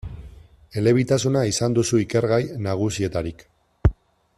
Elebitasuna 0.81 1.43
izan 1.51 1.77
duzu 1.77 2.01
ikergai 2.07 2.41
nagusietarik. 2.69 3.49